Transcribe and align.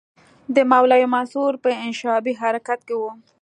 د 0.55 0.57
مولوي 0.71 1.07
منصور 1.13 1.53
په 1.63 1.69
انشعابي 1.85 2.33
حرکت 2.41 2.79
کې 2.87 2.95
وو. 2.99 3.11